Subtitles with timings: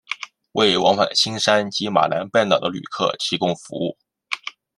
[0.53, 3.95] 为往返新山及马来半岛的旅客提供服务。